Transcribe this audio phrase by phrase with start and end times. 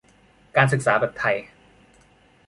[0.55, 1.35] การศึกษาแบบไทย